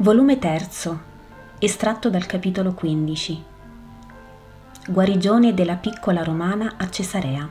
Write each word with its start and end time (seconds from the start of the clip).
Volume 0.00 0.38
3, 0.38 0.68
estratto 1.58 2.08
dal 2.08 2.24
capitolo 2.24 2.72
15. 2.72 3.42
Guarigione 4.86 5.54
della 5.54 5.74
piccola 5.74 6.22
romana 6.22 6.74
a 6.76 6.88
Cesarea. 6.88 7.50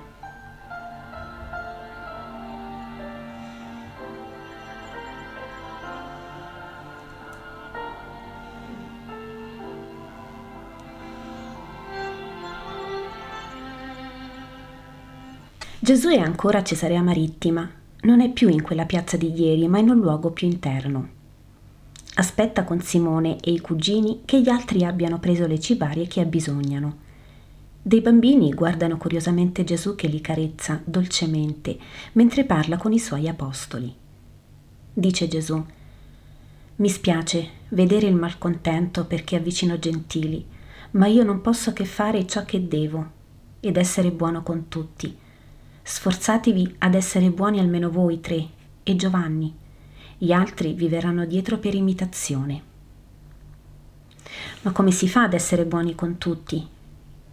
Gesù 15.79 16.07
è 16.07 16.17
ancora 16.17 16.59
a 16.59 16.63
Cesarea 16.63 17.01
Marittima, 17.01 17.69
non 18.03 18.21
è 18.21 18.31
più 18.31 18.47
in 18.47 18.61
quella 18.61 18.85
piazza 18.85 19.17
di 19.17 19.33
ieri, 19.37 19.67
ma 19.67 19.79
in 19.79 19.89
un 19.89 19.99
luogo 19.99 20.31
più 20.31 20.47
interno. 20.47 21.16
Aspetta 22.19 22.63
con 22.63 22.81
Simone 22.81 23.39
e 23.41 23.51
i 23.51 23.59
cugini 23.59 24.21
che 24.25 24.41
gli 24.41 24.49
altri 24.49 24.83
abbiano 24.83 25.19
preso 25.19 25.45
le 25.45 25.59
cibarie 25.59 26.07
che 26.07 26.19
abbisognano. 26.19 27.05
Dei 27.79 28.01
bambini 28.01 28.53
guardano 28.53 28.97
curiosamente 28.97 29.63
Gesù 29.63 29.93
che 29.93 30.07
li 30.07 30.19
carezza 30.19 30.81
dolcemente 30.83 31.77
mentre 32.13 32.43
parla 32.43 32.77
con 32.77 32.91
i 32.91 32.97
suoi 32.97 33.27
apostoli. 33.27 33.93
Dice 34.91 35.27
Gesù, 35.27 35.63
mi 36.77 36.89
spiace 36.89 37.49
vedere 37.69 38.07
il 38.07 38.15
malcontento 38.15 39.05
perché 39.05 39.35
avvicino 39.35 39.77
gentili, 39.77 40.43
ma 40.91 41.05
io 41.05 41.23
non 41.23 41.41
posso 41.41 41.71
che 41.71 41.85
fare 41.85 42.25
ciò 42.25 42.45
che 42.45 42.67
devo 42.67 43.11
ed 43.59 43.77
essere 43.77 44.11
buono 44.11 44.41
con 44.41 44.69
tutti. 44.69 45.15
Sforzatevi 45.83 46.77
ad 46.79 46.95
essere 46.95 47.29
buoni 47.29 47.59
almeno 47.59 47.91
voi 47.91 48.19
tre 48.19 48.43
e 48.81 48.95
Giovanni 48.95 49.65
gli 50.17 50.31
altri 50.31 50.73
vi 50.73 50.87
verranno 50.87 51.25
dietro 51.25 51.57
per 51.57 51.75
imitazione. 51.75 52.61
Ma 54.61 54.71
come 54.71 54.91
si 54.91 55.07
fa 55.07 55.23
ad 55.23 55.33
essere 55.33 55.65
buoni 55.65 55.93
con 55.93 56.17
tutti? 56.17 56.67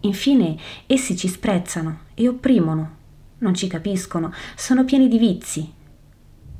Infine 0.00 0.58
essi 0.86 1.16
ci 1.16 1.28
sprezzano 1.28 2.00
e 2.14 2.28
opprimono, 2.28 2.96
non 3.38 3.54
ci 3.54 3.66
capiscono, 3.66 4.32
sono 4.54 4.84
pieni 4.84 5.08
di 5.08 5.18
vizi. 5.18 5.72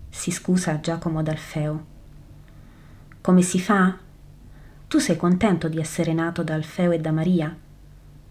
Si 0.08 0.30
scusa 0.30 0.80
Giacomo 0.80 1.22
d'Alfeo. 1.22 1.84
Come 3.20 3.42
si 3.42 3.60
fa? 3.60 3.98
Tu 4.88 4.98
sei 4.98 5.16
contento 5.16 5.68
di 5.68 5.78
essere 5.78 6.12
nato 6.12 6.42
da 6.42 6.54
Alfeo 6.54 6.92
e 6.92 7.00
da 7.00 7.10
Maria? 7.10 7.54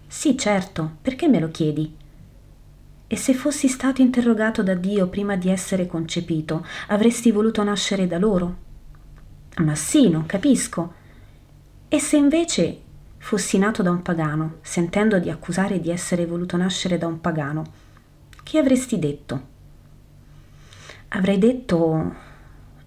Sì, 0.08 0.38
certo, 0.38 0.98
perché 1.02 1.28
me 1.28 1.40
lo 1.40 1.50
chiedi? 1.50 2.02
E 3.14 3.16
se 3.16 3.36
fossi 3.36 3.68
stato 3.68 4.02
interrogato 4.02 4.64
da 4.64 4.74
Dio 4.74 5.08
prima 5.08 5.36
di 5.36 5.52
essere 5.52 5.86
concepito, 5.86 6.66
avresti 6.88 7.30
voluto 7.32 7.64
nascere 7.64 8.08
da 8.08 8.18
loro? 8.18 8.56
Ma 9.58 9.76
sì, 9.76 10.10
non 10.10 10.26
capisco. 10.26 10.94
E 11.90 12.00
se 12.00 12.18
invece 12.18 12.80
fossi 13.20 13.60
nato 13.60 13.84
da 13.84 13.92
un 13.92 14.02
pagano, 14.02 14.56
sentendo 14.62 15.20
di 15.20 15.30
accusare 15.30 15.80
di 15.80 15.92
essere 15.92 16.26
voluto 16.26 16.58
nascere 16.58 16.98
da 16.98 17.06
un 17.06 17.22
pagano, 17.22 17.64
che 18.42 18.58
avresti 18.58 18.98
detto? 18.98 19.42
Avrei 21.10 21.38
detto... 21.38 22.16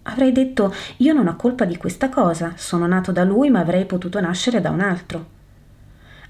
Avrei 0.03 0.33
detto, 0.33 0.75
io 0.97 1.13
non 1.13 1.29
ho 1.29 1.37
colpa 1.37 1.65
di 1.65 1.77
questa 1.77 2.09
cosa, 2.09 2.55
sono 2.57 2.89
nato 2.89 3.13
da 3.13 3.23
lui 3.23 3.49
ma 3.49 3.61
avrei 3.61 3.87
potuto 3.87 4.21
nascere 4.21 4.61
da 4.61 4.71
un 4.71 4.81
altro. 4.81 5.25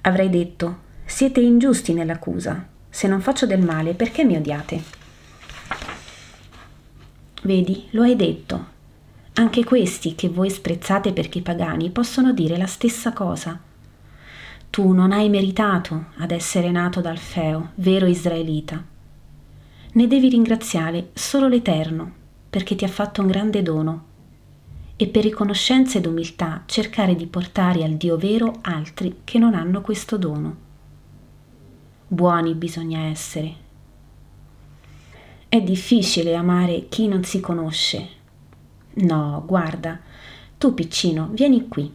Avrei 0.02 0.28
detto, 0.28 0.80
siete 1.06 1.40
ingiusti 1.40 1.94
nell'accusa, 1.94 2.74
se 2.96 3.08
non 3.08 3.20
faccio 3.20 3.44
del 3.44 3.62
male, 3.62 3.92
perché 3.92 4.24
mi 4.24 4.36
odiate? 4.36 4.82
Vedi, 7.42 7.88
lo 7.90 8.04
hai 8.04 8.16
detto. 8.16 8.64
Anche 9.34 9.64
questi 9.64 10.14
che 10.14 10.30
voi 10.30 10.48
sprezzate 10.48 11.12
perché 11.12 11.42
pagani 11.42 11.90
possono 11.90 12.32
dire 12.32 12.56
la 12.56 12.64
stessa 12.64 13.12
cosa. 13.12 13.60
Tu 14.70 14.92
non 14.92 15.12
hai 15.12 15.28
meritato 15.28 16.06
ad 16.16 16.30
essere 16.30 16.70
nato 16.70 17.02
dal 17.02 17.18
Feo, 17.18 17.72
vero 17.74 18.06
israelita. 18.06 18.82
Ne 19.92 20.06
devi 20.06 20.30
ringraziare 20.30 21.10
solo 21.12 21.48
l'Eterno, 21.48 22.10
perché 22.48 22.76
ti 22.76 22.86
ha 22.86 22.88
fatto 22.88 23.20
un 23.20 23.26
grande 23.26 23.62
dono, 23.62 24.04
e 24.96 25.06
per 25.08 25.22
riconoscenza 25.22 25.98
ed 25.98 26.06
umiltà 26.06 26.62
cercare 26.64 27.14
di 27.14 27.26
portare 27.26 27.84
al 27.84 27.92
Dio 27.92 28.16
vero 28.16 28.54
altri 28.62 29.20
che 29.22 29.38
non 29.38 29.52
hanno 29.52 29.82
questo 29.82 30.16
dono. 30.16 30.64
Buoni 32.08 32.54
bisogna 32.54 33.06
essere. 33.06 33.52
È 35.48 35.60
difficile 35.60 36.36
amare 36.36 36.86
chi 36.88 37.08
non 37.08 37.24
si 37.24 37.40
conosce. 37.40 38.08
No, 38.94 39.42
guarda, 39.44 39.98
tu 40.56 40.72
piccino, 40.72 41.28
vieni 41.32 41.66
qui. 41.66 41.92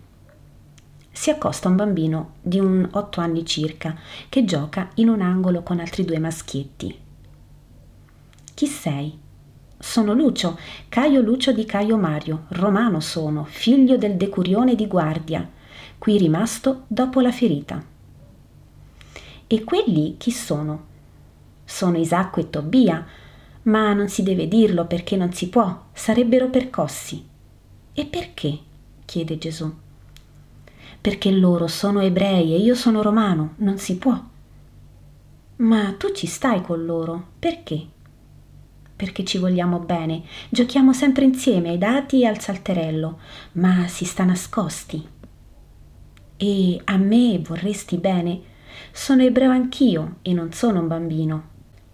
Si 1.10 1.30
accosta 1.30 1.70
un 1.70 1.78
bambino 1.78 2.34
di 2.42 2.60
un 2.60 2.90
otto 2.92 3.22
anni 3.22 3.46
circa 3.46 3.98
che 4.28 4.44
gioca 4.44 4.90
in 4.96 5.08
un 5.08 5.22
angolo 5.22 5.64
con 5.64 5.80
altri 5.80 6.04
due 6.04 6.20
maschietti. 6.20 6.94
Chi 8.54 8.68
sei? 8.68 9.18
Sono 9.80 10.14
Lucio, 10.14 10.60
Caio 10.90 11.22
Lucio 11.22 11.54
di 11.54 11.64
Caio 11.64 11.96
Mario, 11.96 12.48
romano 12.50 13.00
sono, 13.00 13.46
figlio 13.46 13.96
del 13.96 14.18
decurione 14.18 14.76
di 14.76 14.88
guardia, 14.88 15.50
qui 15.98 16.18
rimasto 16.18 16.84
dopo 16.88 17.22
la 17.22 17.32
ferita. 17.32 17.91
E 19.54 19.66
quelli 19.66 20.16
chi 20.18 20.32
sono? 20.32 20.86
Sono 21.66 21.98
Isacco 21.98 22.40
e 22.40 22.50
Tobia, 22.50 23.06
ma 23.64 23.92
non 23.92 24.08
si 24.08 24.24
deve 24.24 24.48
dirlo 24.48 24.86
perché 24.86 25.18
non 25.18 25.34
si 25.34 25.50
può, 25.50 25.88
sarebbero 25.92 26.48
percossi. 26.50 27.22
E 27.92 28.06
perché? 28.06 28.58
chiede 29.04 29.38
Gesù. 29.38 29.70
Perché 31.02 31.32
loro 31.32 31.68
sono 31.68 32.00
ebrei 32.00 32.54
e 32.54 32.60
io 32.60 32.76
sono 32.76 33.02
romano, 33.02 33.56
non 33.58 33.78
si 33.78 33.98
può. 33.98 34.18
Ma 35.58 35.96
tu 35.98 36.14
ci 36.14 36.28
stai 36.28 36.62
con 36.62 36.86
loro, 36.86 37.32
perché? 37.38 37.86
Perché 38.96 39.26
ci 39.26 39.38
vogliamo 39.38 39.80
bene, 39.80 40.24
giochiamo 40.48 40.94
sempre 40.94 41.26
insieme 41.26 41.72
ai 41.72 41.78
dati 41.78 42.22
e 42.22 42.26
al 42.26 42.40
salterello, 42.40 43.20
ma 43.54 43.86
si 43.90 44.06
sta 44.06 44.24
nascosti. 44.24 45.06
E 46.38 46.82
a 46.86 46.96
me 46.96 47.38
vorresti 47.40 47.98
bene, 47.98 48.51
sono 48.92 49.24
ebreo 49.24 49.50
anch'io 49.52 50.16
e 50.22 50.34
non 50.34 50.52
sono 50.52 50.80
un 50.80 50.88
bambino. 50.88 51.50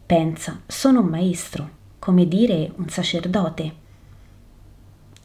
Pensa, 0.06 0.62
sono 0.68 1.02
un 1.02 1.08
maestro, 1.08 1.70
come 2.00 2.28
dire 2.28 2.72
un 2.76 2.90
sacerdote. 2.90 3.74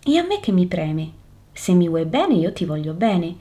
E 0.04 0.18
a 0.18 0.24
me 0.24 0.40
che 0.40 0.52
mi 0.52 0.66
preme? 0.66 1.12
Se 1.52 1.72
mi 1.72 1.88
vuoi 1.88 2.04
bene 2.06 2.34
io 2.34 2.52
ti 2.52 2.64
voglio 2.64 2.92
bene, 2.92 3.36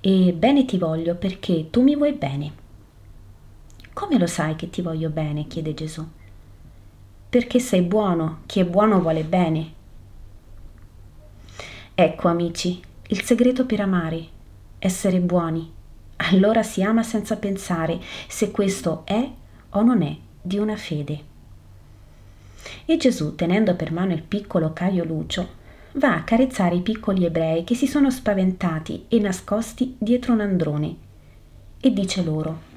e 0.00 0.32
bene 0.32 0.64
ti 0.64 0.78
voglio 0.78 1.14
perché 1.14 1.70
tu 1.70 1.82
mi 1.82 1.96
vuoi 1.96 2.12
bene. 2.12 2.52
Come 3.92 4.18
lo 4.18 4.26
sai 4.26 4.56
che 4.56 4.68
ti 4.68 4.82
voglio 4.82 5.10
bene? 5.10 5.46
chiede 5.46 5.74
Gesù. 5.74 6.06
Perché 7.28 7.58
sei 7.60 7.82
buono, 7.82 8.40
chi 8.46 8.60
è 8.60 8.64
buono 8.64 9.00
vuole 9.00 9.24
bene. 9.24 9.72
Ecco 11.94 12.28
amici, 12.28 12.80
il 13.08 13.22
segreto 13.22 13.64
per 13.64 13.80
amare, 13.80 14.26
essere 14.78 15.20
buoni, 15.20 15.70
allora 16.32 16.62
si 16.62 16.82
ama 16.82 17.02
senza 17.02 17.36
pensare 17.36 18.00
se 18.26 18.50
questo 18.50 19.02
è 19.04 19.30
o 19.70 19.82
non 19.82 20.02
è 20.02 20.16
di 20.40 20.58
una 20.58 20.76
fede. 20.76 21.30
E 22.86 22.96
Gesù, 22.96 23.34
tenendo 23.34 23.74
per 23.74 23.92
mano 23.92 24.12
il 24.12 24.22
piccolo 24.22 24.72
Caio 24.72 25.04
Lucio, 25.04 25.60
va 25.92 26.14
a 26.14 26.22
carezzare 26.22 26.76
i 26.76 26.80
piccoli 26.80 27.26
ebrei 27.26 27.64
che 27.64 27.74
si 27.74 27.86
sono 27.86 28.10
spaventati 28.10 29.04
e 29.08 29.18
nascosti 29.18 29.94
dietro 29.98 30.32
un 30.32 30.40
androne 30.40 30.96
e 31.80 31.92
dice 31.92 32.22
loro, 32.22 32.70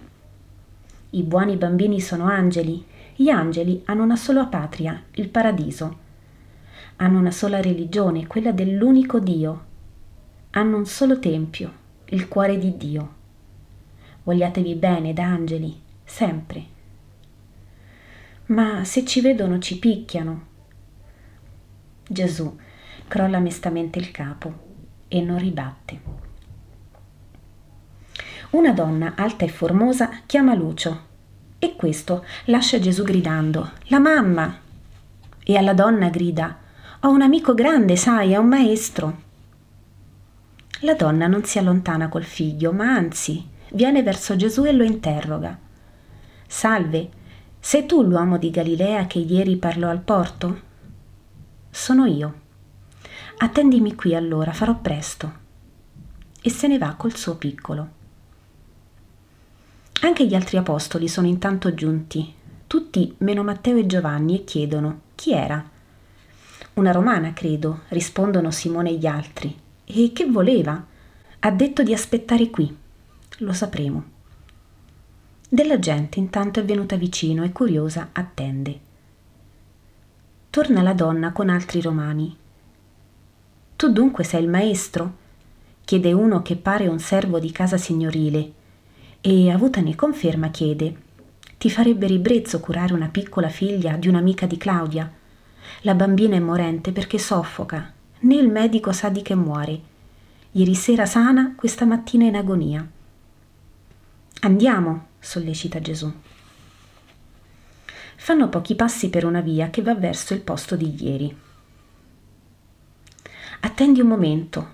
i 1.11 1.23
buoni 1.23 1.55
bambini 1.55 2.01
sono 2.01 2.25
angeli, 2.25 2.83
gli 3.15 3.29
angeli 3.29 3.83
hanno 3.85 4.03
una 4.03 4.17
sola 4.17 4.45
patria, 4.47 5.01
il 5.11 5.29
paradiso. 5.29 6.03
Hanno 6.97 7.19
una 7.19 7.31
sola 7.31 7.61
religione, 7.61 8.27
quella 8.27 8.51
dell'unico 8.51 9.19
Dio. 9.19 9.63
Hanno 10.51 10.77
un 10.77 10.85
solo 10.85 11.19
tempio, 11.19 11.71
il 12.05 12.27
cuore 12.27 12.57
di 12.57 12.75
Dio 12.75 13.23
vogliatevi 14.25 14.73
bene 14.73 15.13
da 15.13 15.23
angeli, 15.23 15.79
sempre. 16.03 16.73
Ma 18.47 18.83
se 18.83 19.05
ci 19.05 19.21
vedono 19.21 19.59
ci 19.59 19.77
picchiano. 19.77 20.47
Gesù 22.07 22.57
crolla 23.07 23.39
mestamente 23.39 23.99
il 23.99 24.09
capo 24.09 24.53
e 25.07 25.21
non 25.21 25.37
ribatte. 25.37 26.23
Una 28.51 28.71
donna 28.71 29.13
alta 29.15 29.45
e 29.45 29.47
formosa 29.47 30.21
chiama 30.25 30.55
Lucio 30.55 31.13
e 31.59 31.75
questo 31.75 32.25
lascia 32.45 32.79
Gesù 32.79 33.03
gridando 33.03 33.71
La 33.85 33.99
mamma! 33.99 34.59
E 35.43 35.55
alla 35.55 35.73
donna 35.73 36.09
grida 36.09 36.57
Ho 37.01 37.09
un 37.09 37.21
amico 37.21 37.53
grande, 37.53 37.95
sai, 37.95 38.31
è 38.31 38.37
un 38.37 38.47
maestro. 38.47 39.21
La 40.79 40.95
donna 40.95 41.27
non 41.27 41.43
si 41.43 41.59
allontana 41.59 42.09
col 42.09 42.23
figlio, 42.23 42.71
ma 42.71 42.91
anzi 42.91 43.53
viene 43.71 44.03
verso 44.03 44.35
Gesù 44.35 44.65
e 44.65 44.71
lo 44.71 44.83
interroga. 44.83 45.57
Salve, 46.47 47.09
sei 47.59 47.85
tu 47.85 48.03
l'uomo 48.03 48.37
di 48.37 48.51
Galilea 48.51 49.07
che 49.07 49.19
ieri 49.19 49.57
parlò 49.57 49.89
al 49.89 50.01
porto? 50.01 50.61
Sono 51.69 52.05
io. 52.05 52.41
Attendimi 53.37 53.95
qui 53.95 54.15
allora, 54.15 54.53
farò 54.53 54.75
presto. 54.75 55.43
E 56.41 56.49
se 56.49 56.67
ne 56.67 56.77
va 56.77 56.93
col 56.93 57.15
suo 57.15 57.35
piccolo. 57.35 57.89
Anche 60.01 60.27
gli 60.27 60.35
altri 60.35 60.57
apostoli 60.57 61.07
sono 61.07 61.27
intanto 61.27 61.73
giunti, 61.73 62.33
tutti 62.67 63.15
meno 63.19 63.43
Matteo 63.43 63.77
e 63.77 63.85
Giovanni, 63.87 64.35
e 64.35 64.43
chiedono 64.43 65.01
chi 65.15 65.33
era. 65.33 65.67
Una 66.75 66.91
romana, 66.91 67.33
credo, 67.33 67.81
rispondono 67.87 68.51
Simone 68.51 68.91
e 68.91 68.97
gli 68.97 69.07
altri. 69.07 69.57
E 69.85 70.11
che 70.13 70.25
voleva? 70.25 70.85
Ha 71.39 71.51
detto 71.51 71.83
di 71.83 71.93
aspettare 71.93 72.49
qui. 72.49 72.83
Lo 73.39 73.53
sapremo. 73.53 74.03
Della 75.49 75.77
gente 75.79 76.19
intanto 76.19 76.59
è 76.59 76.65
venuta 76.65 76.95
vicino 76.95 77.43
e 77.43 77.51
curiosa 77.51 78.09
attende. 78.11 78.79
Torna 80.49 80.81
la 80.81 80.93
donna 80.93 81.31
con 81.31 81.49
altri 81.49 81.81
romani. 81.81 82.35
Tu 83.75 83.91
dunque 83.91 84.23
sei 84.23 84.43
il 84.43 84.49
maestro? 84.49 85.23
chiede 85.83 86.13
uno 86.13 86.41
che 86.41 86.55
pare 86.55 86.87
un 86.87 86.99
servo 86.99 87.39
di 87.39 87.51
casa 87.51 87.77
signorile 87.77 88.51
e, 89.21 89.51
avutane 89.51 89.95
conferma, 89.95 90.49
chiede 90.49 91.03
ti 91.57 91.69
farebbe 91.69 92.05
ribrezzo 92.05 92.59
curare 92.59 92.93
una 92.93 93.07
piccola 93.07 93.49
figlia 93.49 93.95
di 93.95 94.07
un'amica 94.07 94.45
di 94.45 94.57
Claudia? 94.57 95.11
La 95.81 95.95
bambina 95.95 96.35
è 96.35 96.39
morente 96.39 96.91
perché 96.91 97.17
soffoca, 97.17 97.91
né 98.19 98.35
il 98.35 98.49
medico 98.49 98.91
sa 98.91 99.09
di 99.09 99.21
che 99.21 99.35
muore. 99.35 99.81
Ieri 100.51 100.75
sera 100.75 101.05
sana, 101.05 101.53
questa 101.55 101.85
mattina 101.85 102.25
in 102.25 102.35
agonia. 102.35 102.87
Andiamo, 104.45 105.07
sollecita 105.17 105.81
Gesù. 105.81 106.13
Fanno 108.15 108.47
pochi 108.47 108.75
passi 108.75 109.09
per 109.09 109.25
una 109.25 109.41
via 109.41 109.71
che 109.71 109.81
va 109.81 109.95
verso 109.95 110.35
il 110.35 110.41
posto 110.41 110.75
di 110.75 111.03
ieri. 111.03 111.35
Attendi 113.61 114.01
un 114.01 114.07
momento. 114.07 114.73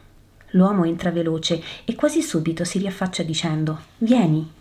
L'uomo 0.49 0.83
entra 0.83 1.09
veloce 1.09 1.63
e 1.85 1.95
quasi 1.95 2.21
subito 2.21 2.65
si 2.65 2.79
riaffaccia 2.79 3.23
dicendo 3.23 3.79
Vieni. 3.99 4.51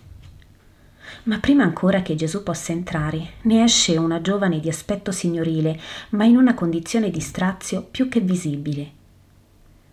Ma 1.24 1.40
prima 1.40 1.64
ancora 1.64 2.02
che 2.02 2.14
Gesù 2.14 2.44
possa 2.44 2.70
entrare, 2.70 3.32
ne 3.42 3.64
esce 3.64 3.96
una 3.96 4.20
giovane 4.20 4.60
di 4.60 4.68
aspetto 4.68 5.10
signorile, 5.10 5.76
ma 6.10 6.24
in 6.24 6.36
una 6.36 6.54
condizione 6.54 7.10
di 7.10 7.20
strazio 7.20 7.82
più 7.82 8.08
che 8.08 8.20
visibile. 8.20 8.92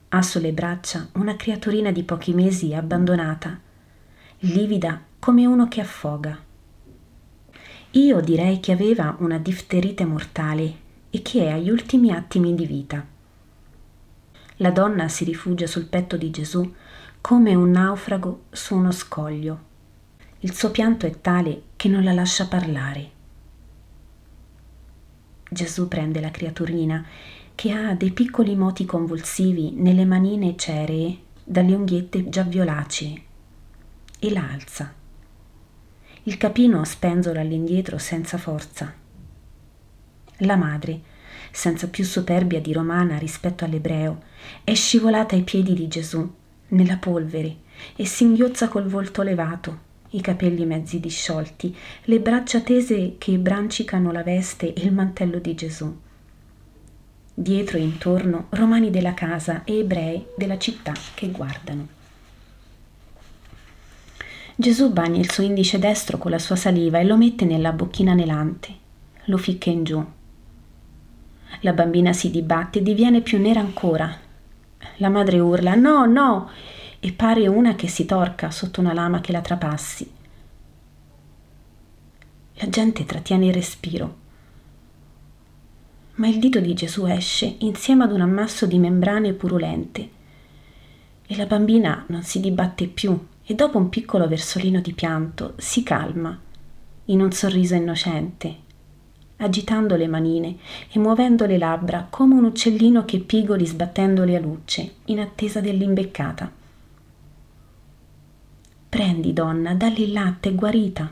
Ha 0.10 0.22
sulle 0.22 0.52
braccia 0.52 1.10
una 1.14 1.36
creaturina 1.36 1.90
di 1.90 2.04
pochi 2.04 2.36
mesi 2.36 2.76
abbandonata, 2.76 3.60
livida 4.42 5.07
come 5.20 5.46
uno 5.46 5.68
che 5.68 5.82
affoga. 5.82 6.38
Io 7.92 8.22
direi 8.22 8.60
che 8.60 8.72
aveva 8.72 9.16
una 9.20 9.38
difterite 9.38 10.06
mortale 10.06 10.86
e 11.10 11.22
che 11.22 11.46
è 11.46 11.52
agli 11.52 11.70
ultimi 11.70 12.12
attimi 12.12 12.54
di 12.54 12.66
vita. 12.66 13.06
La 14.58 14.72
donna 14.72 15.08
si 15.08 15.24
rifugia 15.24 15.68
sul 15.68 15.86
petto 15.86 16.18
di 16.18 16.30
Gesù 16.32 16.74
come 17.22 17.56
un 17.56 17.72
naufrago 17.72 18.46
su 18.52 18.76
uno 18.76 18.92
scoglio. 18.92 19.66
Il 20.40 20.54
suo 20.54 20.72
pianto 20.72 21.06
è 21.06 21.22
tale 21.22 21.64
che 21.76 21.90
non 21.90 22.04
la 22.04 22.14
lascia 22.14 22.48
parlare. 22.48 23.12
Gesù 25.50 25.88
prende 25.88 26.20
la 26.20 26.32
creaturina, 26.32 27.06
che 27.56 27.72
ha 27.72 27.96
dei 27.96 28.12
piccoli 28.12 28.56
moti 28.56 28.86
convulsivi 28.86 29.72
nelle 29.72 30.06
manine 30.06 30.56
ceree 30.56 31.18
dalle 31.44 31.74
unghiette 31.74 32.30
già 32.30 32.44
violacee, 32.44 33.22
e 34.20 34.32
la 34.32 34.48
alza. 34.52 34.94
Il 36.28 36.36
capino 36.36 36.84
spenzola 36.84 37.40
all'indietro 37.40 37.98
senza 37.98 38.38
forza. 38.38 38.94
La 40.40 40.58
madre, 40.58 41.00
senza 41.52 41.88
più 41.88 42.04
superbia 42.04 42.60
di 42.60 42.74
romana 42.74 43.18
rispetto 43.18 43.64
all'ebreo, 43.64 44.24
è 44.66 44.74
scivolata 44.74 45.36
ai 45.36 45.44
piedi 45.44 45.74
di 45.74 45.88
Gesù, 45.88 46.30
nella 46.68 46.98
polvere, 46.98 47.56
e 47.96 48.06
singhiozza 48.06 48.68
col 48.68 48.88
volto 48.88 49.22
levato, 49.22 49.80
i 50.10 50.20
capelli 50.20 50.66
mezzi 50.66 51.00
disciolti, 51.00 51.74
le 52.04 52.20
braccia 52.20 52.60
tese 52.60 53.16
che 53.18 53.38
brancicano 53.38 54.12
la 54.12 54.24
veste 54.24 54.74
e 54.74 54.82
il 54.82 54.92
mantello 54.92 55.40
di 55.40 55.56
Gesù. 55.56 55.98
Dietro 57.34 57.78
e 57.78 57.82
intorno 57.82 58.48
romani 58.50 58.90
della 58.90 59.14
casa 59.14 59.64
e 59.64 59.80
ebrei 59.80 60.26
della 60.36 60.58
città 60.58 60.92
che 61.14 61.32
guardano. 61.32 61.96
Gesù 64.60 64.92
bagna 64.92 65.20
il 65.20 65.30
suo 65.30 65.44
indice 65.44 65.78
destro 65.78 66.18
con 66.18 66.32
la 66.32 66.40
sua 66.40 66.56
saliva 66.56 66.98
e 66.98 67.04
lo 67.04 67.16
mette 67.16 67.46
nella 67.46 67.74
bocchina 67.74 68.14
anelante. 68.14 68.74
Lo 69.26 69.38
ficca 69.38 69.70
in 69.70 69.84
giù. 69.84 70.04
La 71.60 71.74
bambina 71.74 72.12
si 72.12 72.32
dibatte 72.32 72.80
e 72.80 72.82
diviene 72.82 73.22
più 73.22 73.40
nera 73.40 73.60
ancora. 73.60 74.18
La 74.96 75.10
madre 75.10 75.38
urla: 75.38 75.76
No, 75.76 76.08
no! 76.08 76.50
e 77.00 77.12
pare 77.12 77.46
una 77.46 77.76
che 77.76 77.88
si 77.88 78.06
torca 78.06 78.50
sotto 78.50 78.82
una 78.82 78.94
lama 78.94 79.22
che 79.22 79.32
la 79.32 79.42
trapassi. 79.42 80.12
La 82.56 82.68
gente 82.68 83.06
trattiene 83.06 83.46
il 83.46 83.54
respiro. 83.54 84.16
Ma 86.16 86.28
il 86.28 86.40
dito 86.40 86.60
di 86.60 86.74
Gesù 86.74 87.06
esce 87.06 87.58
insieme 87.60 88.06
ad 88.06 88.12
un 88.12 88.22
ammasso 88.22 88.66
di 88.66 88.80
membrane 88.80 89.34
purulente 89.34 90.10
e 91.28 91.36
la 91.36 91.46
bambina 91.46 92.06
non 92.08 92.24
si 92.24 92.40
dibatte 92.40 92.88
più 92.88 93.16
e 93.50 93.56
dopo 93.56 93.78
un 93.78 93.88
piccolo 93.88 94.28
versolino 94.28 94.82
di 94.82 94.92
pianto 94.92 95.54
si 95.56 95.82
calma 95.82 96.38
in 97.06 97.22
un 97.22 97.32
sorriso 97.32 97.76
innocente, 97.76 98.56
agitando 99.38 99.96
le 99.96 100.08
manine 100.08 100.58
e 100.92 101.00
muovendo 101.00 101.46
le 101.46 101.58
labbra 101.58 102.08
come 102.10 102.36
un 102.36 102.44
uccellino 102.44 103.06
che 103.06 103.20
pigoli 103.20 103.66
sbattendole 103.66 104.36
a 104.36 104.42
luce 104.42 104.96
in 105.06 105.22
attesa 105.22 105.62
dell'imbeccata. 105.62 106.52
Prendi, 108.90 109.32
donna, 109.32 109.74
dalli 109.76 110.04
il 110.04 110.12
latte, 110.12 110.54
guarita. 110.54 111.10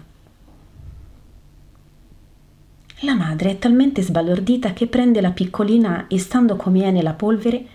La 3.00 3.16
madre 3.16 3.52
è 3.52 3.60
talmente 3.60 4.02
sbalordita 4.02 4.74
che 4.74 4.88
prende 4.88 5.22
la 5.22 5.32
piccolina 5.32 6.08
e 6.08 6.20
stando 6.20 6.58
come 6.58 6.84
è 6.84 6.92
nella 6.92 7.14
polvere, 7.14 7.66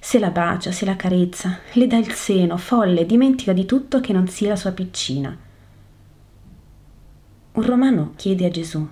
se 0.00 0.18
la 0.18 0.30
bacia, 0.30 0.72
se 0.72 0.84
la 0.84 0.96
carezza, 0.96 1.58
le 1.72 1.86
dà 1.86 1.96
il 1.96 2.12
seno, 2.12 2.56
folle, 2.56 3.06
dimentica 3.06 3.52
di 3.52 3.66
tutto 3.66 4.00
che 4.00 4.12
non 4.12 4.28
sia 4.28 4.50
la 4.50 4.56
sua 4.56 4.72
piccina. 4.72 5.36
Un 7.52 7.62
romano 7.62 8.12
chiede 8.16 8.46
a 8.46 8.50
Gesù, 8.50 8.88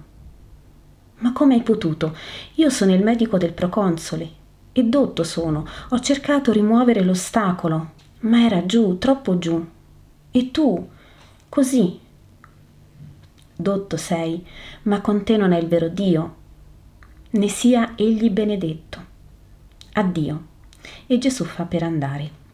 ma 1.18 1.32
come 1.32 1.54
hai 1.54 1.62
potuto? 1.62 2.14
Io 2.54 2.68
sono 2.68 2.92
il 2.92 3.02
medico 3.02 3.38
del 3.38 3.52
proconsole 3.52 4.30
e 4.72 4.84
dotto 4.84 5.22
sono, 5.22 5.66
ho 5.90 6.00
cercato 6.00 6.52
rimuovere 6.52 7.02
l'ostacolo, 7.02 7.92
ma 8.20 8.44
era 8.44 8.66
giù, 8.66 8.98
troppo 8.98 9.38
giù. 9.38 9.66
E 10.30 10.50
tu, 10.50 10.88
così. 11.48 11.98
Dotto 13.58 13.96
sei, 13.96 14.44
ma 14.82 15.00
con 15.00 15.24
te 15.24 15.38
non 15.38 15.52
è 15.52 15.58
il 15.58 15.68
vero 15.68 15.88
Dio. 15.88 16.34
Ne 17.30 17.48
sia 17.48 17.92
egli 17.96 18.28
benedetto. 18.28 19.04
Addio 19.94 20.45
e 21.06 21.18
Gesù 21.18 21.44
fa 21.44 21.64
per 21.64 21.82
andare. 21.82 22.44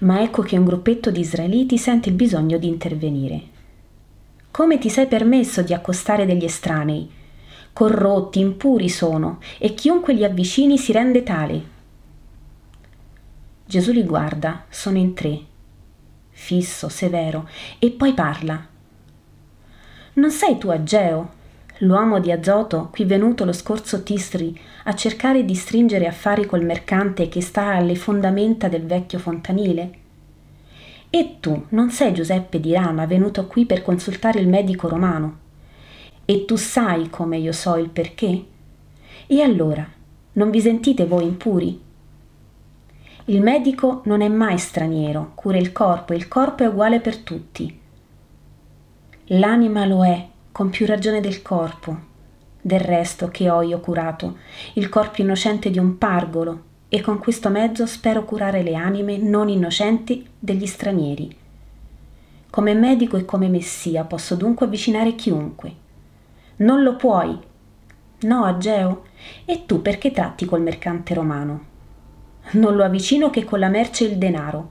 Ma 0.00 0.22
ecco 0.22 0.42
che 0.42 0.56
un 0.56 0.64
gruppetto 0.64 1.10
di 1.10 1.20
israeliti 1.20 1.76
sente 1.76 2.08
il 2.08 2.14
bisogno 2.14 2.56
di 2.58 2.68
intervenire. 2.68 3.42
Come 4.50 4.78
ti 4.78 4.88
sei 4.88 5.06
permesso 5.06 5.62
di 5.62 5.74
accostare 5.74 6.24
degli 6.24 6.44
estranei? 6.44 7.10
Corrotti, 7.72 8.40
impuri 8.40 8.88
sono, 8.88 9.40
e 9.58 9.74
chiunque 9.74 10.14
li 10.14 10.24
avvicini 10.24 10.78
si 10.78 10.92
rende 10.92 11.22
tale. 11.22 11.76
Gesù 13.64 13.92
li 13.92 14.04
guarda, 14.04 14.64
sono 14.68 14.98
in 14.98 15.14
tre, 15.14 15.40
fisso, 16.30 16.88
severo, 16.88 17.48
e 17.78 17.90
poi 17.90 18.14
parla. 18.14 18.66
Non 20.14 20.30
sei 20.30 20.58
tu 20.58 20.70
Ageo, 20.70 21.32
l'uomo 21.78 22.18
di 22.18 22.32
Azoto, 22.32 22.88
qui 22.90 23.04
venuto 23.04 23.44
lo 23.44 23.52
scorso 23.52 24.02
Tisri 24.02 24.58
a 24.84 24.94
cercare 24.94 25.44
di 25.44 25.54
stringere 25.54 26.06
affari 26.06 26.46
col 26.46 26.64
mercante 26.64 27.28
che 27.28 27.40
sta 27.40 27.74
alle 27.74 27.94
fondamenta 27.94 28.68
del 28.68 28.84
vecchio 28.84 29.18
fontanile? 29.18 29.90
E 31.10 31.36
tu 31.40 31.66
non 31.70 31.90
sei 31.90 32.12
Giuseppe 32.12 32.60
di 32.60 32.72
Rama 32.72 33.06
venuto 33.06 33.46
qui 33.46 33.64
per 33.64 33.82
consultare 33.82 34.40
il 34.40 34.48
medico 34.48 34.88
romano? 34.88 35.38
E 36.24 36.44
tu 36.44 36.56
sai 36.56 37.08
come 37.08 37.38
io 37.38 37.52
so 37.52 37.76
il 37.76 37.88
perché? 37.88 38.44
E 39.26 39.40
allora, 39.40 39.86
non 40.32 40.50
vi 40.50 40.60
sentite 40.60 41.06
voi 41.06 41.24
impuri? 41.24 41.80
Il 43.26 43.42
medico 43.42 44.02
non 44.04 44.20
è 44.20 44.28
mai 44.28 44.58
straniero, 44.58 45.32
cura 45.34 45.58
il 45.58 45.72
corpo 45.72 46.12
e 46.12 46.16
il 46.16 46.28
corpo 46.28 46.62
è 46.62 46.66
uguale 46.66 47.00
per 47.00 47.18
tutti. 47.18 47.78
L'anima 49.26 49.84
lo 49.84 50.04
è, 50.04 50.27
con 50.58 50.70
più 50.70 50.86
ragione 50.86 51.20
del 51.20 51.40
corpo. 51.40 51.96
Del 52.60 52.80
resto 52.80 53.28
che 53.28 53.48
ho 53.48 53.62
io 53.62 53.78
curato, 53.78 54.38
il 54.72 54.88
corpo 54.88 55.22
innocente 55.22 55.70
di 55.70 55.78
un 55.78 55.98
pargolo, 55.98 56.62
e 56.88 57.00
con 57.00 57.20
questo 57.20 57.48
mezzo 57.48 57.86
spero 57.86 58.24
curare 58.24 58.64
le 58.64 58.74
anime 58.74 59.18
non 59.18 59.48
innocenti 59.48 60.28
degli 60.36 60.66
stranieri. 60.66 61.32
Come 62.50 62.74
medico 62.74 63.16
e 63.16 63.24
come 63.24 63.46
messia 63.46 64.02
posso 64.02 64.34
dunque 64.34 64.66
avvicinare 64.66 65.14
chiunque. 65.14 65.72
Non 66.56 66.82
lo 66.82 66.96
puoi. 66.96 67.38
No, 68.22 68.44
Ageo. 68.44 69.04
E 69.44 69.64
tu 69.64 69.80
perché 69.80 70.10
tratti 70.10 70.44
col 70.44 70.62
mercante 70.62 71.14
romano? 71.14 71.64
Non 72.54 72.74
lo 72.74 72.82
avvicino 72.82 73.30
che 73.30 73.44
con 73.44 73.60
la 73.60 73.68
merce 73.68 74.06
e 74.06 74.08
il 74.08 74.18
denaro. 74.18 74.70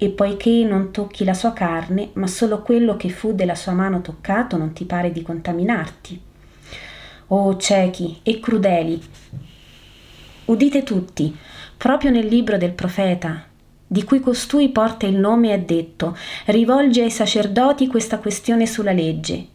E 0.00 0.08
poiché 0.10 0.64
non 0.64 0.92
tocchi 0.92 1.24
la 1.24 1.34
sua 1.34 1.52
carne, 1.52 2.10
ma 2.14 2.28
solo 2.28 2.62
quello 2.62 2.96
che 2.96 3.08
fu 3.08 3.34
della 3.34 3.56
sua 3.56 3.72
mano 3.72 4.00
toccato, 4.00 4.56
non 4.56 4.72
ti 4.72 4.84
pare 4.84 5.10
di 5.10 5.22
contaminarti. 5.22 6.22
Oh 7.28 7.56
ciechi 7.56 8.20
e 8.22 8.38
crudeli, 8.38 9.02
udite 10.46 10.82
tutti, 10.82 11.36
proprio 11.76 12.10
nel 12.10 12.26
libro 12.26 12.56
del 12.56 12.72
profeta, 12.72 13.44
di 13.86 14.04
cui 14.04 14.20
costui 14.20 14.68
porta 14.68 15.06
il 15.06 15.16
nome, 15.16 15.52
è 15.52 15.58
detto, 15.58 16.16
rivolge 16.46 17.02
ai 17.02 17.10
sacerdoti 17.10 17.86
questa 17.86 18.18
questione 18.18 18.66
sulla 18.66 18.92
legge. 18.92 19.46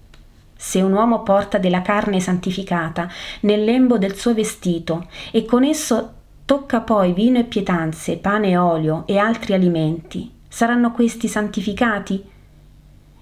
Se 0.56 0.82
un 0.82 0.94
uomo 0.94 1.24
porta 1.24 1.58
della 1.58 1.82
carne 1.82 2.20
santificata 2.20 3.10
nel 3.42 3.64
lembo 3.64 3.98
del 3.98 4.16
suo 4.16 4.34
vestito 4.34 5.08
e 5.32 5.46
con 5.46 5.64
esso 5.64 6.14
tocca 6.54 6.82
poi 6.82 7.14
vino 7.14 7.40
e 7.40 7.46
pietanze, 7.46 8.18
pane 8.18 8.50
e 8.50 8.58
olio 8.58 9.08
e 9.08 9.18
altri 9.18 9.56
alimenti, 9.56 10.32
saranno 10.48 10.92
questi 10.92 11.28
santificati? 11.28 12.24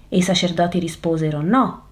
E 0.06 0.16
i 0.18 0.20
sacerdoti 0.20 0.78
risposero 0.78 1.40
no. 1.40 1.86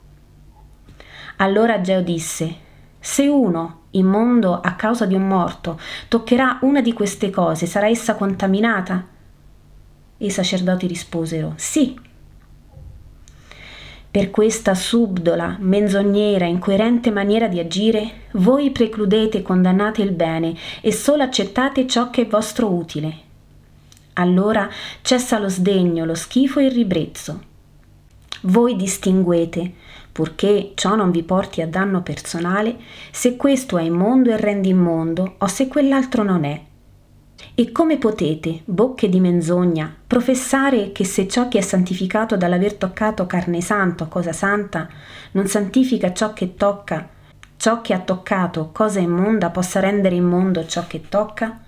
Allora 1.37 1.81
Geo 1.81 2.03
disse, 2.03 2.55
se 2.99 3.27
uno, 3.27 3.85
immondo 3.93 4.61
a 4.61 4.75
causa 4.75 5.07
di 5.07 5.15
un 5.15 5.27
morto, 5.27 5.81
toccherà 6.09 6.59
una 6.61 6.83
di 6.83 6.93
queste 6.93 7.31
cose, 7.31 7.65
sarà 7.65 7.89
essa 7.89 8.17
contaminata? 8.17 9.07
E 10.19 10.27
i 10.27 10.31
sacerdoti 10.31 10.87
risposero, 10.87 11.55
sì. 11.57 11.99
Per 14.11 14.31
questa 14.31 14.75
subdola, 14.75 15.57
menzognera, 15.61 16.45
incoerente 16.45 17.13
maniera 17.13 17.47
di 17.47 17.61
agire, 17.61 18.23
voi 18.33 18.73
precludete 18.73 19.39
e 19.39 19.43
condannate 19.43 20.03
il 20.03 20.11
bene 20.11 20.53
e 20.81 20.93
solo 20.93 21.23
accettate 21.23 21.87
ciò 21.87 22.11
che 22.11 22.23
è 22.23 22.27
vostro 22.27 22.73
utile. 22.73 23.15
Allora 24.15 24.69
cessa 25.03 25.39
lo 25.39 25.49
sdegno, 25.49 26.05
lo 26.05 26.17
schifo 26.17 26.59
e 26.59 26.65
il 26.65 26.73
ribrezzo. 26.73 27.41
Voi 28.43 28.75
distinguete, 28.75 29.73
purché 30.11 30.73
ciò 30.75 30.97
non 30.97 31.13
vi 31.13 31.23
porti 31.23 31.63
a 31.63 31.69
danno 31.69 32.03
personale, 32.03 32.79
se 33.13 33.37
questo 33.37 33.79
è 33.79 33.83
immondo 33.83 34.31
e 34.31 34.37
rende 34.39 34.67
immondo 34.67 35.37
o 35.39 35.47
se 35.47 35.69
quell'altro 35.69 36.25
non 36.25 36.43
è. 36.43 36.61
E 37.61 37.73
come 37.73 37.99
potete, 37.99 38.63
bocche 38.65 39.11
di 39.11 39.21
menzogna, 39.21 39.95
professare 40.07 40.93
che 40.93 41.05
se 41.05 41.29
ciò 41.29 41.49
che 41.49 41.59
è 41.59 41.61
santificato 41.61 42.39
dall'aver 42.39 42.73
toccato 42.77 43.27
carne 43.27 43.61
santa 43.61 44.05
o 44.05 44.09
cosa 44.09 44.33
santa 44.33 44.89
non 45.33 45.47
santifica 45.47 46.15
ciò 46.15 46.33
che 46.33 46.55
tocca, 46.55 47.07
ciò 47.59 47.83
che 47.83 47.93
ha 47.93 47.99
toccato 47.99 48.71
cosa 48.73 49.01
immonda 49.01 49.51
possa 49.51 49.79
rendere 49.79 50.15
immondo 50.15 50.65
ciò 50.65 50.87
che 50.87 51.03
tocca? 51.07 51.61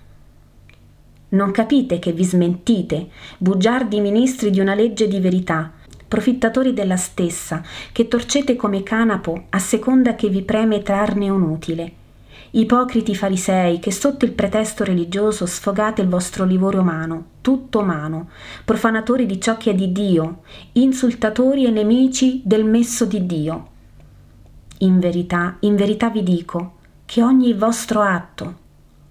Non 1.29 1.51
capite 1.51 1.99
che 1.99 2.11
vi 2.11 2.25
smentite, 2.25 3.09
bugiardi 3.37 4.01
ministri 4.01 4.49
di 4.49 4.59
una 4.59 4.73
legge 4.73 5.07
di 5.07 5.19
verità, 5.19 5.73
profittatori 6.07 6.73
della 6.73 6.97
stessa, 6.97 7.61
che 7.91 8.07
torcete 8.07 8.55
come 8.55 8.81
canapo 8.81 9.43
a 9.49 9.59
seconda 9.59 10.15
che 10.15 10.29
vi 10.29 10.41
preme 10.41 10.81
trarne 10.81 11.29
un 11.29 11.43
utile. 11.43 12.01
Ipocriti 12.55 13.15
farisei, 13.15 13.79
che 13.79 13.91
sotto 13.91 14.25
il 14.25 14.31
pretesto 14.31 14.83
religioso 14.83 15.47
sfogate 15.47 16.03
il 16.03 16.07
vostro 16.07 16.45
livore 16.45 16.77
umano, 16.77 17.25
tutto 17.41 17.79
umano, 17.79 18.29
profanatori 18.63 19.25
di 19.25 19.41
ciò 19.41 19.57
che 19.57 19.71
è 19.71 19.73
di 19.73 19.91
Dio, 19.91 20.43
insultatori 20.73 21.65
e 21.65 21.71
nemici 21.71 22.43
del 22.45 22.63
messo 22.63 23.05
di 23.05 23.25
Dio. 23.25 23.67
In 24.79 24.99
verità, 24.99 25.55
in 25.61 25.75
verità 25.75 26.11
vi 26.11 26.21
dico 26.21 26.73
che 27.05 27.23
ogni 27.23 27.55
vostro 27.55 28.01
atto, 28.01 28.55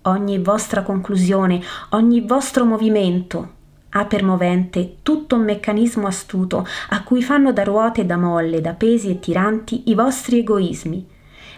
ogni 0.02 0.38
vostra 0.38 0.82
conclusione, 0.82 1.60
ogni 1.90 2.20
vostro 2.20 2.64
movimento, 2.64 3.54
ha 3.88 4.04
per 4.04 4.22
movente 4.22 4.98
tutto 5.02 5.34
un 5.34 5.42
meccanismo 5.42 6.06
astuto 6.06 6.64
a 6.90 7.02
cui 7.02 7.22
fanno 7.24 7.52
da 7.52 7.64
ruote 7.64 8.02
e 8.02 8.06
da 8.06 8.16
molle, 8.16 8.60
da 8.60 8.74
pesi 8.74 9.10
e 9.10 9.18
tiranti 9.18 9.90
i 9.90 9.94
vostri 9.94 10.38
egoismi, 10.38 11.06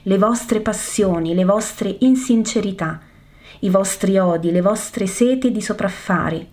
le 0.06 0.18
vostre 0.18 0.60
passioni, 0.60 1.34
le 1.34 1.44
vostre 1.44 1.96
insincerità, 2.00 3.00
i 3.60 3.70
vostri 3.70 4.18
odi, 4.18 4.50
le 4.50 4.60
vostre 4.60 5.06
sete 5.06 5.50
di 5.50 5.62
sopraffare, 5.62 6.46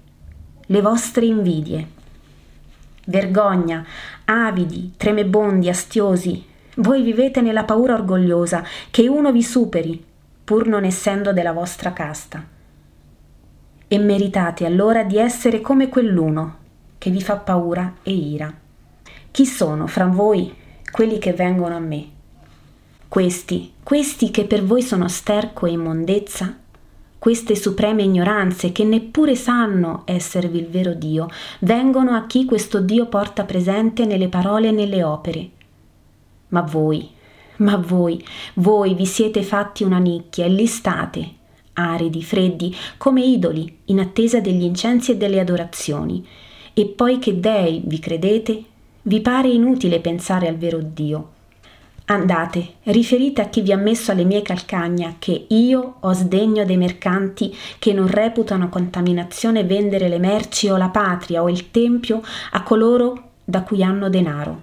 le 0.65 0.81
vostre 0.81 1.25
invidie. 1.25 1.88
Vergogna, 3.05 3.86
avidi, 4.25 4.93
tremebondi, 4.96 5.67
astiosi, 5.67 6.46
voi 6.75 7.01
vivete 7.01 7.41
nella 7.41 7.65
paura 7.65 7.96
orgogliosa 7.96 8.63
che 8.89 9.10
uno 9.10 9.34
vi 9.34 9.43
superi, 9.43 10.01
pur 10.43 10.67
non 10.67 10.86
essendo 10.86 11.34
della 11.34 11.51
vostra 11.51 11.91
casta 11.91 12.46
e 13.93 14.00
meritate 14.00 14.65
allora 14.65 15.03
di 15.03 15.17
essere 15.17 15.60
come 15.60 15.89
quell'uno 15.89 16.60
che 16.98 17.10
vi 17.10 17.22
fa 17.22 17.36
paura 17.36 17.96
e 18.03 18.13
ira. 18.13 18.53
Chi 19.29 19.46
sono 19.46 19.86
fra 19.88 20.05
voi 20.05 20.55
quelli 20.89 21.17
che 21.17 21.34
vengono 21.34 21.75
a 21.75 21.79
me? 21.79 22.20
Questi, 23.12 23.74
questi 23.84 24.32
che 24.32 24.46
per 24.46 24.63
voi 24.63 24.82
sono 24.82 25.10
sterco 25.10 25.65
e 25.65 25.72
immondezza, 25.72 26.58
queste 27.20 27.58
supreme 27.58 28.03
ignoranze 28.03 28.72
che 28.72 28.86
neppure 28.86 29.36
sanno 29.36 30.03
esservi 30.06 30.60
il 30.60 30.68
vero 30.70 30.94
Dio, 30.94 31.27
vengono 31.60 32.12
a 32.12 32.25
chi 32.25 32.46
questo 32.46 32.80
Dio 32.80 33.08
porta 33.08 33.44
presente 33.44 34.06
nelle 34.06 34.30
parole 34.30 34.70
e 34.70 34.72
nelle 34.72 35.03
opere. 35.03 35.50
Ma 36.48 36.62
voi, 36.62 37.10
ma 37.58 37.75
voi, 37.75 38.24
voi 38.53 38.94
vi 38.94 39.06
siete 39.06 39.44
fatti 39.44 39.84
una 39.84 40.00
nicchia 40.00 40.46
e 40.46 40.50
li 40.50 40.65
state, 40.65 41.30
aridi, 41.74 42.24
freddi, 42.24 42.74
come 42.96 43.25
idoli, 43.25 43.80
in 43.88 44.00
attesa 44.00 44.39
degli 44.39 44.63
incensi 44.63 45.12
e 45.12 45.18
delle 45.18 45.41
adorazioni. 45.41 46.25
E 46.74 46.86
poi 46.86 47.20
che 47.20 47.38
dei 47.41 47.82
vi 47.84 48.00
credete, 48.00 48.63
vi 49.01 49.20
pare 49.20 49.50
inutile 49.50 50.00
pensare 50.00 50.48
al 50.48 50.56
vero 50.56 50.80
Dio. 50.82 51.39
Andate, 52.12 52.74
riferite 52.84 53.39
a 53.39 53.48
chi 53.48 53.62
vi 53.62 53.72
ha 53.72 53.77
messo 53.77 54.12
alle 54.12 54.25
mie 54.25 54.41
calcagna 54.41 55.15
che 55.18 55.46
io 55.48 55.96
ho 56.01 56.12
sdegno 56.12 56.65
dei 56.65 56.75
mercanti 56.75 57.56
che 57.80 57.94
non 57.94 58.08
reputano 58.08 58.68
contaminazione 58.68 59.63
vendere 59.63 60.10
le 60.10 60.20
merci 60.20 60.68
o 60.68 60.75
la 60.75 60.89
patria 60.89 61.41
o 61.41 61.48
il 61.48 61.72
tempio 61.72 62.22
a 62.51 62.63
coloro 62.63 63.30
da 63.46 63.63
cui 63.63 63.82
hanno 63.82 64.10
denaro. 64.10 64.62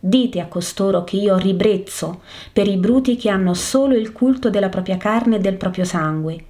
Dite 0.00 0.40
a 0.40 0.48
costoro 0.48 1.04
che 1.04 1.18
io 1.18 1.36
ribrezzo 1.36 2.22
per 2.52 2.66
i 2.66 2.76
bruti 2.76 3.14
che 3.14 3.28
hanno 3.28 3.54
solo 3.54 3.94
il 3.94 4.10
culto 4.10 4.50
della 4.50 4.68
propria 4.68 4.96
carne 4.96 5.36
e 5.36 5.38
del 5.38 5.58
proprio 5.58 5.84
sangue, 5.84 6.44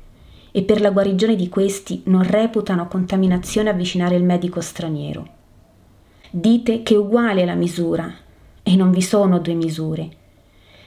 e 0.51 0.62
per 0.62 0.81
la 0.81 0.93
guarigione 0.93 1.37
di 1.37 1.51
questi 1.51 2.05
non 2.07 2.23
reputano 2.23 2.89
contaminazione 2.89 3.69
avvicinare 3.69 4.17
il 4.17 4.25
medico 4.25 4.62
straniero. 4.62 5.27
Dite 6.31 6.83
che 6.83 6.95
è 6.95 6.97
uguale 6.97 7.45
la 7.45 7.55
misura, 7.55 8.11
e 8.62 8.77
non 8.77 8.91
vi 8.93 9.03
sono 9.03 9.39
due 9.39 9.53
misure. 9.53 10.21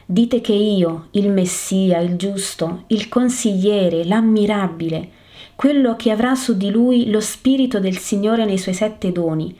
Dite 0.08 0.40
che 0.40 0.54
io, 0.54 1.08
il 1.12 1.32
Messia, 1.32 1.98
il 1.98 2.16
giusto, 2.16 2.84
il 2.88 3.10
consigliere, 3.10 4.06
l'ammirabile, 4.06 5.10
quello 5.56 5.96
che 5.96 6.12
avrà 6.12 6.36
su 6.36 6.56
di 6.56 6.70
lui 6.70 7.10
lo 7.10 7.20
spirito 7.20 7.80
del 7.80 7.98
Signore 7.98 8.46
nei 8.46 8.60
suoi 8.60 8.76
sette 8.76 9.12
doni, 9.12 9.58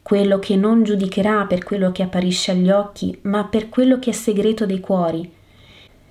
quello 0.00 0.38
che 0.38 0.54
non 0.54 0.84
giudicherà 0.84 1.44
per 1.46 1.64
quello 1.64 1.90
che 1.90 2.04
apparisce 2.04 2.52
agli 2.52 2.70
occhi, 2.70 3.18
ma 3.22 3.46
per 3.46 3.68
quello 3.68 3.98
che 3.98 4.10
è 4.10 4.12
segreto 4.12 4.64
dei 4.64 4.78
cuori, 4.78 5.28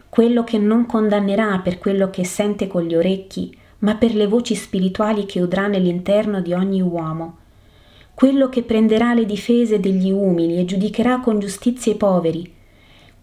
quello 0.10 0.44
che 0.44 0.58
non 0.58 0.86
condannerà 0.86 1.60
per 1.60 1.78
quello 1.78 2.10
che 2.10 2.26
sente 2.26 2.68
con 2.68 2.84
gli 2.84 2.96
orecchi, 2.96 3.56
ma 3.80 3.96
per 3.96 4.14
le 4.14 4.28
voci 4.28 4.56
spirituali 4.56 5.26
che 5.26 5.40
udrà 5.40 5.68
nell'interno 5.68 6.42
di 6.42 6.52
ogni 6.52 6.82
uomo, 6.82 7.38
quello 8.14 8.50
che 8.50 8.64
prenderà 8.64 9.14
le 9.14 9.26
difese 9.26 9.80
degli 9.80 10.12
umili 10.12 10.58
e 10.58 10.66
giudicherà 10.66 11.22
con 11.22 11.40
giustizia 11.40 11.94
i 11.94 11.96
poveri, 11.96 12.58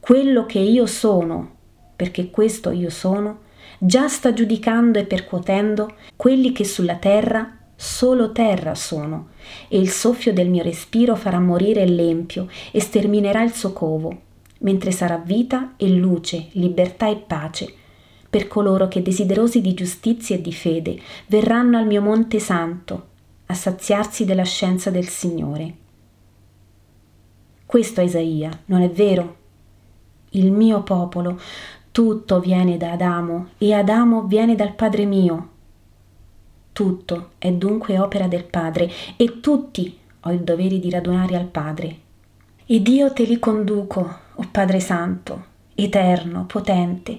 quello 0.07 0.47
che 0.47 0.61
io 0.61 0.87
sono, 0.87 1.57
perché 1.97 2.31
questo 2.31 2.71
io 2.71 2.91
sono, 2.91 3.41
già 3.81 4.07
sta 4.07 4.33
giudicando 4.33 5.01
e 5.01 5.05
percuotendo 5.05 5.97
quelli 6.15 6.53
che 6.53 6.63
sulla 6.63 6.95
terra 6.95 7.59
solo 7.75 8.31
terra 8.31 8.77
sono, 8.77 9.31
e 9.67 9.81
il 9.81 9.91
soffio 9.91 10.33
del 10.33 10.49
mio 10.49 10.63
respiro 10.63 11.17
farà 11.17 11.41
morire 11.41 11.85
l'empio 11.89 12.47
e 12.71 12.79
sterminerà 12.79 13.43
il 13.43 13.53
suo 13.53 13.73
covo, 13.73 14.21
mentre 14.59 14.93
sarà 14.93 15.17
vita 15.17 15.73
e 15.77 15.89
luce, 15.89 16.51
libertà 16.53 17.09
e 17.09 17.17
pace 17.17 17.75
per 18.31 18.47
coloro 18.47 18.87
che 18.87 19.03
desiderosi 19.03 19.61
di 19.61 19.75
giustizia 19.75 20.37
e 20.37 20.41
di 20.41 20.53
fede 20.53 21.01
verranno 21.27 21.79
al 21.79 21.87
mio 21.89 22.01
monte 22.01 22.39
santo 22.39 23.09
a 23.47 23.55
saziarsi 23.55 24.25
della 24.25 24.45
scienza 24.45 24.89
del 24.91 25.09
Signore. 25.09 25.75
Questo 27.67 28.01
è 28.01 28.05
Isaia, 28.05 28.57
non 28.67 28.83
è 28.83 28.89
vero? 28.89 29.46
Il 30.37 30.52
mio 30.52 30.83
popolo, 30.83 31.40
tutto 31.90 32.40
viene 32.40 32.76
da 32.76 32.93
Adamo 32.93 33.49
e 33.57 33.73
Adamo 33.73 34.25
viene 34.25 34.55
dal 34.55 34.75
Padre 34.75 35.07
mio, 35.07 35.49
tutto 36.76 37.31
è 37.38 37.50
dunque 37.52 37.99
opera 37.99 38.28
del 38.28 38.45
Padre 38.45 38.90
e 39.16 39.40
tutti 39.40 39.99
ho 40.21 40.31
il 40.31 40.40
dovere 40.40 40.78
di 40.78 40.90
radunare 40.90 41.35
al 41.35 41.47
Padre. 41.47 42.00
Ed 42.66 42.87
io 42.87 43.14
te 43.14 43.23
li 43.23 43.38
conduco, 43.38 44.19
o 44.35 44.47
Padre 44.50 44.78
Santo, 44.78 45.45
Eterno, 45.75 46.45
potente, 46.45 47.19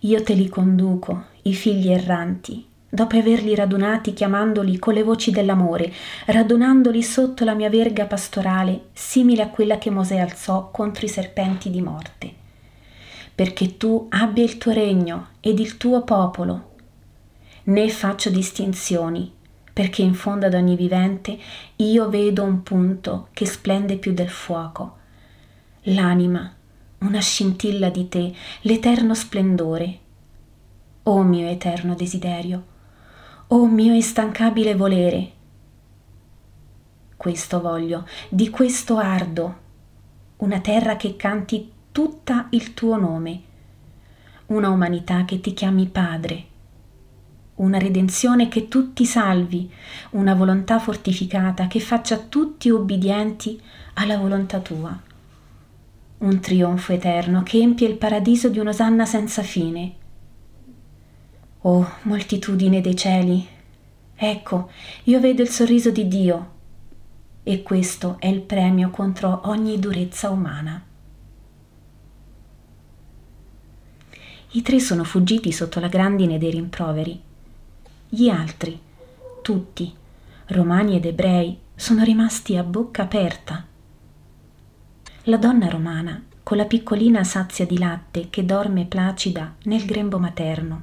io 0.00 0.20
te 0.24 0.34
li 0.34 0.48
conduco, 0.48 1.26
i 1.42 1.54
figli 1.54 1.92
erranti, 1.92 2.66
dopo 2.88 3.16
averli 3.16 3.54
radunati 3.54 4.12
chiamandoli 4.14 4.80
con 4.80 4.94
le 4.94 5.04
voci 5.04 5.30
dell'amore, 5.30 5.92
radunandoli 6.26 7.00
sotto 7.04 7.44
la 7.44 7.54
mia 7.54 7.70
verga 7.70 8.06
pastorale, 8.06 8.86
simile 8.94 9.42
a 9.42 9.48
quella 9.48 9.78
che 9.78 9.90
Mosè 9.90 10.18
alzò 10.18 10.70
contro 10.72 11.06
i 11.06 11.08
serpenti 11.08 11.70
di 11.70 11.82
morte. 11.82 12.46
Perché 13.38 13.76
tu 13.76 14.08
abbia 14.10 14.42
il 14.42 14.58
tuo 14.58 14.72
regno 14.72 15.28
ed 15.38 15.60
il 15.60 15.76
tuo 15.76 16.02
popolo. 16.02 16.74
Né 17.66 17.88
faccio 17.88 18.30
distinzioni, 18.30 19.32
perché 19.72 20.02
in 20.02 20.14
fondo 20.14 20.46
ad 20.46 20.54
ogni 20.54 20.74
vivente 20.74 21.38
io 21.76 22.08
vedo 22.08 22.42
un 22.42 22.64
punto 22.64 23.28
che 23.32 23.46
splende 23.46 23.96
più 23.96 24.12
del 24.12 24.28
fuoco. 24.28 24.96
L'anima, 25.82 26.52
una 26.98 27.20
scintilla 27.20 27.90
di 27.90 28.08
te, 28.08 28.34
l'eterno 28.62 29.14
splendore. 29.14 29.98
O 31.04 31.22
mio 31.22 31.46
eterno 31.46 31.94
desiderio, 31.94 32.64
o 33.46 33.66
mio 33.66 33.94
instancabile 33.94 34.74
volere. 34.74 35.30
Questo 37.16 37.60
voglio, 37.60 38.04
di 38.30 38.50
questo 38.50 38.96
ardo, 38.96 39.56
una 40.38 40.58
terra 40.58 40.96
che 40.96 41.14
canti 41.14 41.76
tutta 41.98 42.46
il 42.50 42.74
tuo 42.74 42.96
nome, 42.96 43.42
una 44.46 44.68
umanità 44.68 45.24
che 45.24 45.40
ti 45.40 45.52
chiami 45.52 45.86
Padre 45.86 46.44
una 47.56 47.78
redenzione 47.78 48.46
che 48.46 48.68
tutti 48.68 49.04
salvi, 49.04 49.68
una 50.10 50.32
volontà 50.36 50.78
fortificata 50.78 51.66
che 51.66 51.80
faccia 51.80 52.16
tutti 52.18 52.68
ubbidienti 52.68 53.60
alla 53.94 54.16
volontà 54.16 54.60
tua. 54.60 54.96
Un 56.18 56.38
trionfo 56.38 56.92
eterno 56.92 57.42
che 57.42 57.58
empie 57.58 57.88
il 57.88 57.96
paradiso 57.96 58.48
di 58.48 58.60
un'osanna 58.60 59.04
senza 59.04 59.42
fine. 59.42 59.94
Oh, 61.62 61.94
moltitudine 62.02 62.80
dei 62.80 62.94
cieli, 62.94 63.44
ecco, 64.14 64.70
io 65.02 65.18
vedo 65.18 65.42
il 65.42 65.48
sorriso 65.48 65.90
di 65.90 66.06
Dio 66.06 66.50
e 67.42 67.64
questo 67.64 68.18
è 68.20 68.28
il 68.28 68.42
premio 68.42 68.90
contro 68.90 69.40
ogni 69.46 69.80
durezza 69.80 70.30
umana. 70.30 70.87
I 74.50 74.62
tre 74.62 74.80
sono 74.80 75.04
fuggiti 75.04 75.52
sotto 75.52 75.80
la 75.80 75.88
grandine 75.88 76.38
dei 76.38 76.50
rimproveri 76.50 77.26
gli 78.10 78.30
altri, 78.30 78.80
tutti, 79.42 79.92
romani 80.46 80.96
ed 80.96 81.04
ebrei, 81.04 81.58
sono 81.74 82.02
rimasti 82.02 82.56
a 82.56 82.62
bocca 82.62 83.02
aperta. 83.02 83.66
La 85.24 85.36
donna 85.36 85.68
romana, 85.68 86.24
con 86.42 86.56
la 86.56 86.64
piccolina 86.64 87.22
sazia 87.22 87.66
di 87.66 87.76
latte 87.76 88.30
che 88.30 88.46
dorme 88.46 88.86
placida 88.86 89.56
nel 89.64 89.84
grembo 89.84 90.18
materno, 90.18 90.82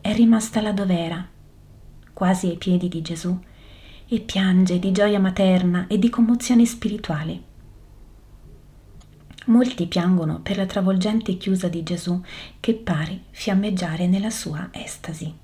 è 0.00 0.14
rimasta 0.14 0.62
là 0.62 0.72
dov'era, 0.72 1.28
quasi 2.14 2.48
ai 2.48 2.56
piedi 2.56 2.88
di 2.88 3.02
Gesù, 3.02 3.38
e 4.06 4.20
piange 4.20 4.78
di 4.78 4.90
gioia 4.90 5.20
materna 5.20 5.86
e 5.86 5.98
di 5.98 6.08
commozione 6.08 6.64
spirituale. 6.64 7.52
Molti 9.46 9.86
piangono 9.86 10.40
per 10.40 10.56
la 10.56 10.66
travolgente 10.66 11.36
chiusa 11.36 11.68
di 11.68 11.82
Gesù 11.82 12.18
che 12.60 12.74
pare 12.74 13.24
fiammeggiare 13.30 14.06
nella 14.06 14.30
sua 14.30 14.70
estasi. 14.72 15.43